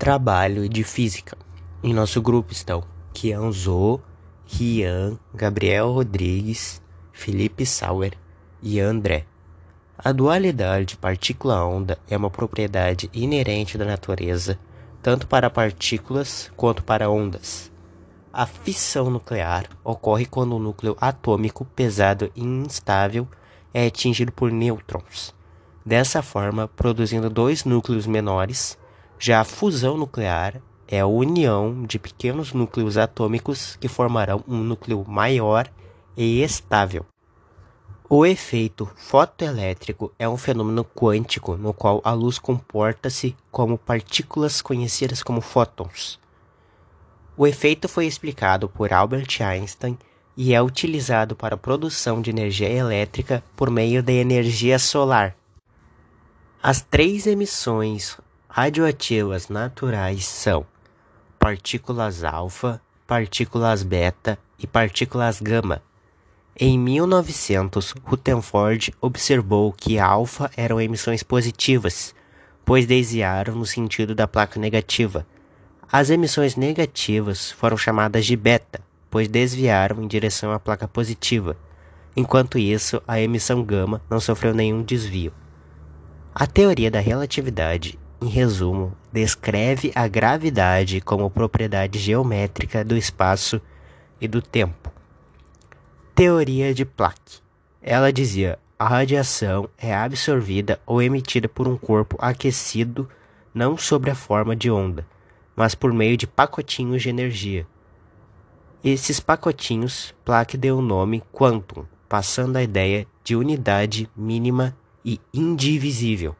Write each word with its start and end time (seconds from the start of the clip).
Trabalho 0.00 0.66
de 0.66 0.82
Física. 0.82 1.36
Em 1.82 1.92
nosso 1.92 2.22
grupo 2.22 2.54
estão 2.54 2.82
Kian 3.12 3.52
Zou, 3.52 4.00
Rian, 4.46 5.18
Gabriel 5.34 5.92
Rodrigues, 5.92 6.80
Felipe 7.12 7.66
Sauer 7.66 8.14
e 8.62 8.80
André. 8.80 9.26
A 9.98 10.10
dualidade 10.10 10.96
partícula-onda 10.96 11.98
é 12.08 12.16
uma 12.16 12.30
propriedade 12.30 13.10
inerente 13.12 13.76
da 13.76 13.84
natureza, 13.84 14.58
tanto 15.02 15.26
para 15.26 15.50
partículas 15.50 16.50
quanto 16.56 16.82
para 16.82 17.10
ondas. 17.10 17.70
A 18.32 18.46
fissão 18.46 19.10
nuclear 19.10 19.66
ocorre 19.84 20.24
quando 20.24 20.56
o 20.56 20.58
núcleo 20.58 20.96
atômico 20.98 21.66
pesado 21.76 22.32
e 22.34 22.42
instável 22.42 23.28
é 23.74 23.84
atingido 23.84 24.32
por 24.32 24.50
nêutrons, 24.50 25.34
dessa 25.84 26.22
forma 26.22 26.66
produzindo 26.66 27.28
dois 27.28 27.66
núcleos 27.66 28.06
menores 28.06 28.80
já 29.22 29.42
a 29.42 29.44
fusão 29.44 29.98
nuclear 29.98 30.62
é 30.88 31.00
a 31.00 31.06
união 31.06 31.84
de 31.84 31.98
pequenos 31.98 32.54
núcleos 32.54 32.96
atômicos 32.96 33.76
que 33.76 33.86
formarão 33.86 34.42
um 34.48 34.56
núcleo 34.56 35.04
maior 35.06 35.70
e 36.16 36.42
estável. 36.42 37.04
O 38.08 38.24
efeito 38.24 38.90
fotoelétrico 38.96 40.10
é 40.18 40.26
um 40.26 40.38
fenômeno 40.38 40.84
quântico 40.84 41.54
no 41.54 41.74
qual 41.74 42.00
a 42.02 42.12
luz 42.12 42.38
comporta-se 42.38 43.36
como 43.52 43.76
partículas 43.76 44.62
conhecidas 44.62 45.22
como 45.22 45.42
fótons. 45.42 46.18
O 47.36 47.46
efeito 47.46 47.88
foi 47.88 48.06
explicado 48.06 48.70
por 48.70 48.90
Albert 48.90 49.42
Einstein 49.42 49.98
e 50.34 50.54
é 50.54 50.62
utilizado 50.62 51.36
para 51.36 51.56
a 51.56 51.58
produção 51.58 52.22
de 52.22 52.30
energia 52.30 52.70
elétrica 52.70 53.44
por 53.54 53.70
meio 53.70 54.02
da 54.02 54.12
energia 54.12 54.78
solar. 54.78 55.36
As 56.62 56.80
três 56.80 57.26
emissões 57.26 58.18
radioativas 58.52 59.48
naturais 59.48 60.26
são 60.26 60.66
partículas 61.38 62.24
alfa, 62.24 62.82
partículas 63.06 63.84
beta 63.84 64.36
e 64.58 64.66
partículas 64.66 65.40
gama. 65.40 65.80
Em 66.58 66.76
1900, 66.76 67.94
Rutherford 68.02 68.92
observou 69.00 69.72
que 69.72 70.00
alfa 70.00 70.50
eram 70.56 70.80
emissões 70.80 71.22
positivas, 71.22 72.12
pois 72.64 72.86
desviaram 72.86 73.54
no 73.54 73.64
sentido 73.64 74.16
da 74.16 74.26
placa 74.26 74.58
negativa. 74.58 75.24
As 75.90 76.10
emissões 76.10 76.56
negativas 76.56 77.52
foram 77.52 77.76
chamadas 77.76 78.26
de 78.26 78.34
beta, 78.34 78.80
pois 79.08 79.28
desviaram 79.28 80.02
em 80.02 80.08
direção 80.08 80.50
à 80.50 80.58
placa 80.58 80.88
positiva. 80.88 81.56
Enquanto 82.16 82.58
isso, 82.58 83.00
a 83.06 83.20
emissão 83.20 83.62
gama 83.62 84.02
não 84.10 84.18
sofreu 84.18 84.52
nenhum 84.52 84.82
desvio. 84.82 85.32
A 86.34 86.48
teoria 86.48 86.90
da 86.90 86.98
relatividade 86.98 87.96
em 88.20 88.28
resumo, 88.28 88.92
descreve 89.12 89.90
a 89.94 90.06
gravidade 90.06 91.00
como 91.00 91.30
propriedade 91.30 91.98
geométrica 91.98 92.84
do 92.84 92.96
espaço 92.96 93.60
e 94.20 94.28
do 94.28 94.42
tempo. 94.42 94.92
Teoria 96.14 96.74
de 96.74 96.84
Planck. 96.84 97.40
Ela 97.80 98.12
dizia: 98.12 98.58
a 98.78 98.86
radiação 98.86 99.68
é 99.78 99.94
absorvida 99.94 100.80
ou 100.86 101.00
emitida 101.00 101.48
por 101.48 101.66
um 101.66 101.76
corpo 101.76 102.16
aquecido 102.20 103.08
não 103.54 103.76
sob 103.76 104.10
a 104.10 104.14
forma 104.14 104.54
de 104.54 104.70
onda, 104.70 105.06
mas 105.56 105.74
por 105.74 105.92
meio 105.92 106.16
de 106.16 106.26
pacotinhos 106.26 107.02
de 107.02 107.08
energia. 107.08 107.66
Esses 108.82 109.20
pacotinhos 109.20 110.14
Planck 110.24 110.56
deu 110.56 110.78
o 110.78 110.82
nome 110.82 111.22
quantum, 111.32 111.84
passando 112.08 112.56
a 112.56 112.62
ideia 112.62 113.06
de 113.22 113.36
unidade 113.36 114.08
mínima 114.16 114.76
e 115.04 115.20
indivisível. 115.32 116.34